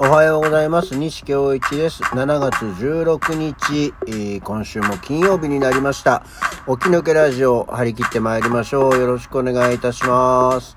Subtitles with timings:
[0.00, 0.96] おはようございます。
[0.96, 2.04] 西京一です。
[2.04, 6.22] 7月16日、えー今週も金曜日になりました。
[6.68, 8.96] 起き抜けラジオ、張り切って参りましょう。
[8.96, 10.76] よろしくお願いいたします。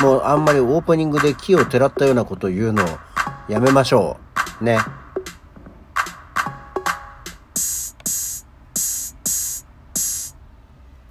[0.00, 2.88] もうあんまりオープニングで木をてらったようなこと言うのを
[3.48, 4.16] やめましょ
[4.60, 4.64] う。
[4.64, 4.78] ね。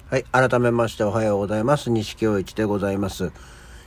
[0.10, 0.26] はい。
[0.34, 1.90] 改めましておはようございます。
[1.90, 3.32] 西京一でございます。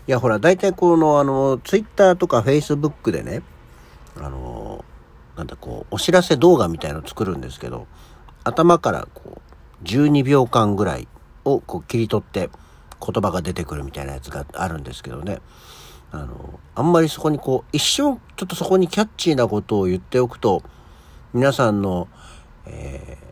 [0.07, 3.43] いや、ほら、大体この、あの、ツイッターとかフェイスブックでね、
[4.17, 4.85] あの、
[5.37, 7.87] なんだ、こう、お知らせ動画みたいの作るんですけど、
[8.45, 9.41] 頭からこ
[9.83, 11.09] う、12秒間ぐらい
[11.45, 12.49] をこう切り取って
[13.01, 15.39] 言葉が出てくるみたいなやつがあるんですけどね。
[16.13, 20.63] あの、あんまりそこにこう、一瞬ちょっとそこにキャッチーなことを言っておくと、
[21.35, 22.09] 皆さんの、
[22.67, 23.27] えー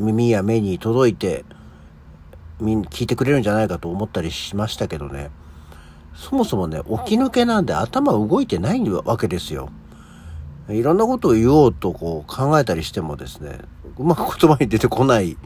[0.00, 1.44] 耳や目に届いて、
[2.60, 5.30] 聞いてくれるんじゃないかと思ったりしましたけどね。
[6.20, 9.70] そもそもね、起き抜けなんで頭動いてないわけですよ。
[10.68, 13.58] いろんなことを言おうとこう考えたりしてもですね、
[13.96, 15.38] うまく言葉に出てこない、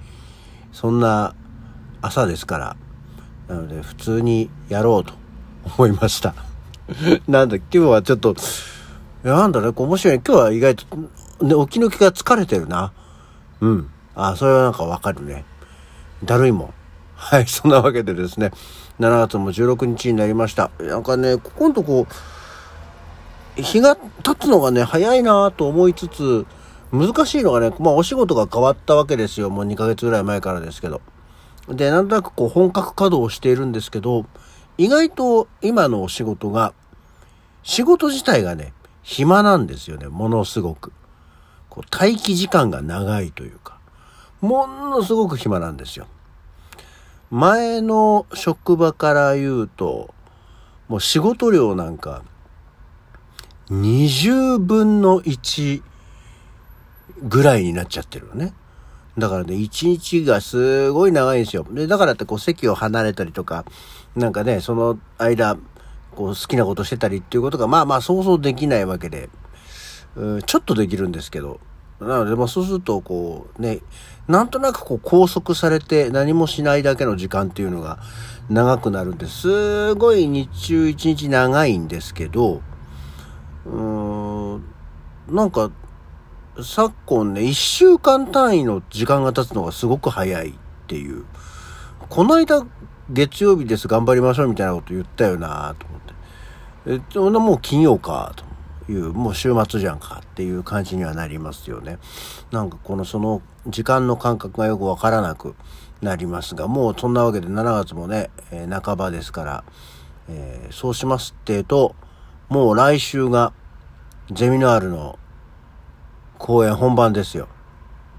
[0.72, 1.36] そんな
[2.02, 2.76] 朝ですから。
[3.48, 5.14] なので、普通にやろうと
[5.76, 6.34] 思いました。
[7.28, 8.34] なんだ、今日はちょっと、
[9.22, 10.20] なんだね、面白い。
[10.26, 11.08] 今日は意外と、ね、
[11.40, 12.92] 起き抜けが疲れてるな。
[13.60, 13.90] うん。
[14.16, 15.44] あ、それはなんかわかるね。
[16.24, 16.74] だるいもん。
[17.26, 18.52] はい、そんなわけでですね、
[19.00, 20.70] 7月も16日になりました。
[20.78, 22.06] なんかね、ここのとこ、
[23.56, 26.46] 日が経つのがね、早いなと思いつつ、
[26.92, 29.48] 難しいのがね、まあお仕事が変わったわけですよ。
[29.48, 31.00] もう2ヶ月ぐらい前からですけど。
[31.66, 34.26] で、なんとなくこう本格稼働をしているんですけど、
[34.76, 36.74] 意外と今のお仕事が、
[37.62, 40.92] 仕事自体がね、暇なんですよね、ものすごく。
[41.70, 43.78] こう待機時間が長いというか、
[44.42, 46.06] ものすごく暇なんですよ。
[47.30, 50.14] 前の職場から言うと、
[50.88, 52.22] もう仕事量なんか、
[53.70, 55.82] 20分の1
[57.22, 58.52] ぐらいになっちゃってるよね。
[59.16, 61.64] だからね、1日がすごい長いんですよ。
[61.70, 63.64] で、だからってこう席を離れたりとか、
[64.16, 65.56] なんかね、その間、
[66.14, 69.28] こう好きなことしてたりっていうことが、まあまあ想像できないわけで、
[70.46, 71.60] ちょっとできるんですけど、
[72.00, 73.80] なので、まあそうすると、こうね、
[74.26, 77.98] なんとなくこう拘束されて何もしないだけの時間っていうのが
[78.48, 79.40] 長くなるんです。
[79.40, 82.62] すごい日中一日長いんですけど、
[83.66, 84.64] うーん、
[85.28, 85.70] なんか、
[86.62, 90.52] 昨今ね、一週間単位の時間が経つのがすごく早いっ
[90.86, 91.24] ていう。
[92.08, 92.64] この間、
[93.10, 96.14] 月曜日です、頑張りましょうみたいなこと言ったよなと思って。
[96.86, 98.53] え、そんなもう金曜か、と思
[98.88, 101.98] いう、もう週末じゃんかっていう感じにはなりますよね。
[102.50, 105.54] なんかこのその時間の感覚がよくわからなく
[106.02, 109.64] なりますが、もうそんなわけで7月もね、えー半ばですから、
[110.28, 111.94] えーそうしますってうと、
[112.48, 113.52] もう来週が
[114.30, 115.18] ゼミナールの
[116.38, 117.48] 公演本番ですよ。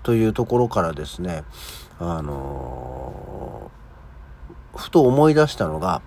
[0.04, 1.44] というところからですね、
[2.00, 3.76] あのー
[4.78, 6.02] ふと思い出したのが、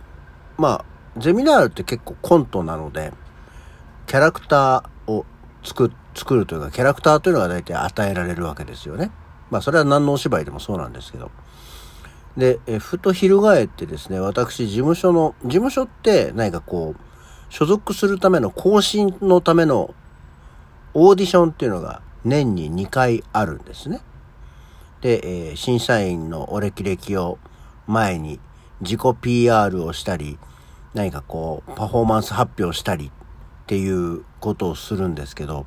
[0.59, 0.85] ま
[1.17, 3.13] あ、ゼミナールって結構コントなので、
[4.09, 5.27] キャラクターを
[5.63, 9.11] 作作るというか、キャラクターというのが大体与えられるわけですよね。
[9.51, 11.31] まあ、それは何のお芝居でもそうなんですけど。
[12.39, 17.01] で、えふと翻ってですね、私、事務所の、事務所って何かこう、
[17.51, 19.95] 所属するための更新のための
[20.95, 24.01] オーディションっていうのが年に2回あるんですね。
[25.03, 27.39] で、えー審査員のお歴々を
[27.87, 28.41] 前に
[28.81, 30.39] 自己 PR をしたり、
[30.95, 33.13] 何かこう、パフォーマンス発表したり
[33.69, 35.67] っていうことをするんですけど、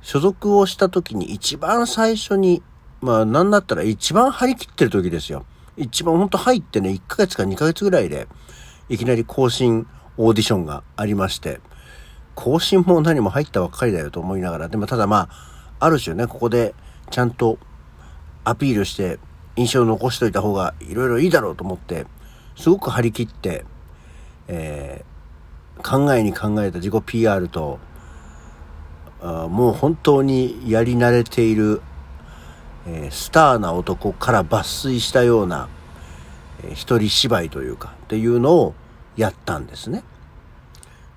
[0.00, 2.62] 所属をした時に一番最初に、
[3.02, 5.44] まあなんだったら一番張り切ってる時ですよ。
[5.76, 8.26] 一番ほんと入ってね、1ヶ月か2ヶ月ぐらいで、
[8.88, 11.60] いきなり更新オーディションがありまして、
[12.34, 16.74] 更新も何も入ったばっかりだよと思いながら、でもただまあ、ある種ね、ここで
[17.10, 17.58] ちゃんと
[18.44, 19.18] アピールして
[19.56, 22.06] 印象を残しといた方がいろいろいいだろうと思って、
[22.56, 23.66] すごく張り切って、
[24.48, 25.11] えー
[25.82, 27.78] 考えに考えた自己 PR と、
[29.20, 31.82] あもう本当にやり慣れている、
[32.86, 35.68] えースターな男から抜粋したような、
[36.64, 38.74] えー一人芝居というか、っていうのを
[39.16, 40.02] やったんですね。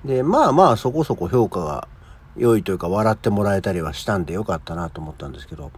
[0.03, 1.87] で、まあまあそこそこ評価が
[2.37, 5.71] 良いというか笑ってもらえたりはしたんでよかったなと思ったんですけど、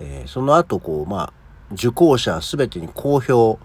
[0.00, 1.32] えーその後こう、まあ、
[1.72, 3.58] 受講者すべてに好評、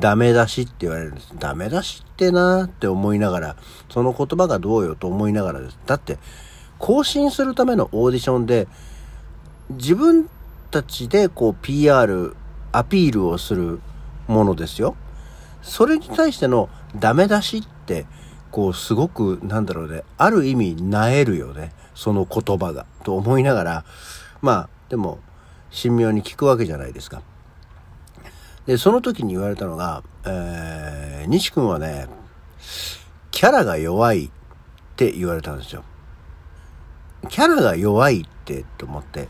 [0.00, 1.32] ダメ出しって言われるんです。
[1.38, 3.56] ダメ出しってなーって思いながら、
[3.90, 5.78] その言葉がどうよと思いながらです。
[5.86, 6.18] だって、
[6.78, 8.68] 更新するためのオーディションで、
[9.70, 10.28] 自分
[10.70, 12.34] たちでこう PR、
[12.72, 13.80] アピールをする
[14.26, 14.96] ものですよ。
[15.62, 18.06] それに対してのダメ出しって
[18.50, 23.84] こうすごくなんだろうねある意味なえるよねその言葉がと思いながら
[24.40, 25.20] まあでも
[25.72, 27.22] 神妙に聞くわけじゃないですか。
[28.66, 32.06] でその時に言われたのが、えー、西君はね
[33.30, 34.30] キャラが弱いっ
[34.96, 35.84] て言われたんですよ。
[37.28, 39.28] キャラが弱いってと思って。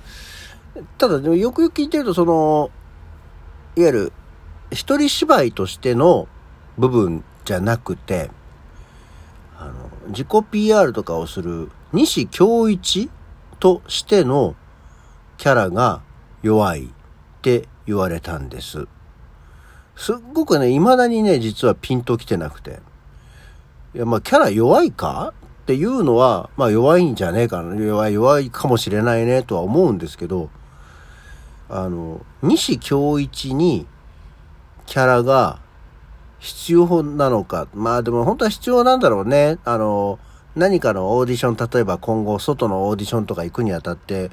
[0.98, 2.70] ただ、でもよくよく聞いてると、その、
[3.76, 4.12] いわゆる、
[4.70, 6.28] 一人芝居としての
[6.78, 8.30] 部分じゃなくて、
[9.58, 13.10] あの、自己 PR とかをする西京一
[13.60, 14.56] としての
[15.36, 16.02] キャラが
[16.42, 16.88] 弱いっ
[17.42, 18.88] て言われたんです。
[19.96, 22.80] すっごくね、未だにね、実はピンと来てなくて。
[23.94, 25.34] いや、まあ、キャラ弱いか？
[25.62, 27.76] っていうのは、まあ、弱いんじゃねえかな。
[27.76, 30.50] 弱い、弱いかもしれないね、とは思うんですけど、
[31.68, 33.86] あの、西京一に
[34.86, 35.60] キャラが
[36.40, 37.68] 必要なのか。
[37.72, 39.58] まあでも本当は必要なんだろうね。
[39.64, 40.18] あの、
[40.56, 44.32] 何かのオーディション、例えば今後外のオーディションとか行くにあたって、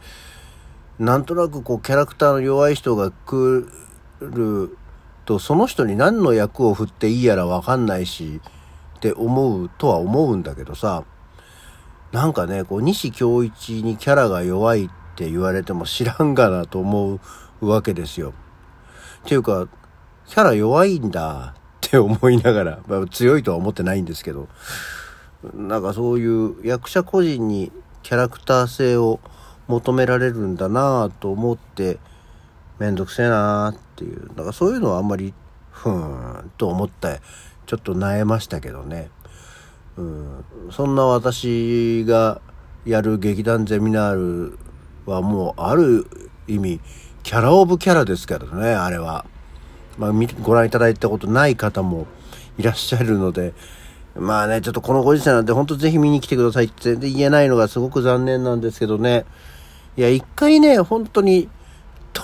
[0.97, 3.69] なんとなくこうキャラクターの弱い人が来
[4.19, 4.77] る
[5.29, 8.41] と、その人に何の役を振っていいやらわかんないし、
[8.97, 11.03] って思うとは思うんだけどさ、
[12.11, 17.19] なんかね、こう、西京一にキャラが弱いって言われても知らんがなと思
[17.61, 18.33] うわけですよ。
[19.23, 19.67] っていうか、
[20.25, 24.47] キャラ弱いんだって思いながら、まあ、強いとは思ってないんですけど、
[25.53, 27.71] なんかそういう役者個人に
[28.01, 29.19] キャラクター性を
[29.67, 31.99] 求められるんだなと思って、
[32.79, 35.33] めんどくせえなっていう、だからそういうのはあんまり、
[35.71, 37.21] ふーんと思って、
[37.65, 39.09] ちょっと萎えましたけどね。
[39.97, 42.41] うん、そんな私が
[42.85, 44.59] やる劇団ゼミナール
[45.05, 46.07] はもうある
[46.47, 46.79] 意味、
[47.23, 49.25] キャラオブキャラですからね、あれは。
[49.97, 52.07] まあ、ご覧いただいたことない方も
[52.57, 53.53] いらっしゃるので、
[54.15, 59.25] まあね、ちょっとこのご時世なんで、ほんとぜひ見に来てくださいって言えないのがすごく残念なんですけどね。
[59.97, 61.49] いや、一回ね、本当に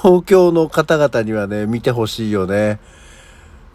[0.01, 2.80] 東京の方々にはね、見てほしいよね。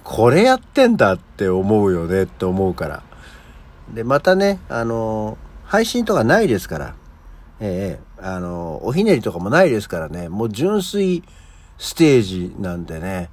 [0.05, 3.03] これやってんだって思うよねって思うから。
[3.95, 6.95] で、またね、あの、配信とかないですから。
[7.61, 10.29] ええあの、おひねりとかもないですからね。
[10.29, 11.23] もう純粋
[11.79, 13.31] ステージなんでね。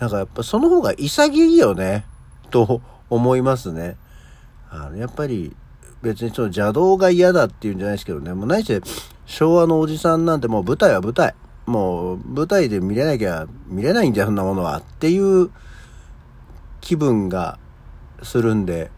[0.00, 2.04] なんかやっぱその方が潔いよね。
[2.50, 2.80] と
[3.10, 3.96] 思いますね。
[4.70, 5.54] あの、やっぱり
[6.02, 8.32] 別にその邪道が嫌だっていうんじゃないですけどね。
[8.32, 8.80] もう何して
[9.26, 11.34] 昭和のおじさんなんてもう舞台は舞台。
[11.72, 14.78] もう舞台で見れなきゃ見れないんだよ、そんなものは。
[14.78, 15.50] っていう
[16.82, 17.58] 気分が
[18.22, 18.90] するんで、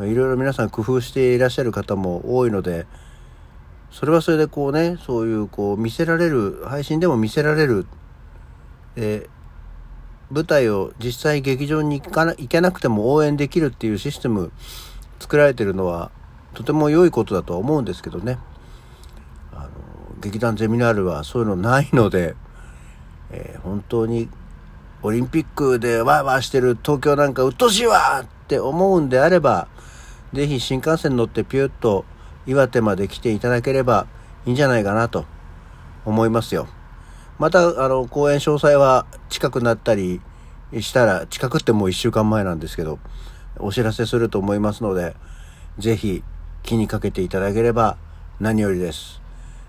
[0.00, 2.86] ろいろ皆さん工夫していらっしゃる方も多いので、
[3.92, 7.86] それはそれでこうね、そういうこう見せられる、配信でも見せられる、
[8.96, 9.28] え
[10.30, 14.50] 舞台を実際劇場に行かな行けなくても応援できるっていうシステム
[15.20, 16.10] 作られてるのは
[16.54, 18.38] とても良いことだとは思うんですけどね。
[20.26, 22.34] 劇団ゼミナールはそういうのないので、
[23.30, 24.28] えー、本当に
[25.02, 29.68] オリンピックでワーワーしてる東京なんか鬱陶しいわって思うんであれば、
[30.32, 32.04] ぜひ新幹線乗ってピュッと
[32.44, 34.08] 岩手まで来ていただければ
[34.46, 35.26] いいんじゃないかなと
[36.04, 36.66] 思いますよ。
[37.38, 40.20] また、あの、公演詳細は近くなったり
[40.80, 42.98] したら、近くってもう1週間前なんですけど、
[43.58, 45.14] お知らせすると思いますので、
[45.78, 46.24] ぜひ
[46.64, 47.96] 気にかけていただければ
[48.40, 49.25] 何よりです。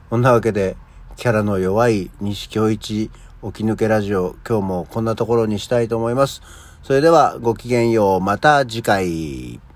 [0.10, 0.78] そんなわけで、
[1.18, 3.10] キャラの弱い西京一
[3.44, 6.42] 起き抜けラジオ、今日もこんなところにしたいと思います。
[6.82, 9.67] それではごきげんよう、また次回。